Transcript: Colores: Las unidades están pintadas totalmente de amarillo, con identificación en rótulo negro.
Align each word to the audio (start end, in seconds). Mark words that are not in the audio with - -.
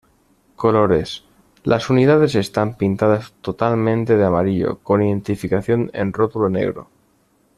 Colores: 0.55 1.25
Las 1.63 1.91
unidades 1.91 2.33
están 2.33 2.75
pintadas 2.75 3.33
totalmente 3.41 4.17
de 4.17 4.25
amarillo, 4.25 4.79
con 4.79 5.03
identificación 5.03 5.91
en 5.93 6.11
rótulo 6.11 6.49
negro. 6.49 6.89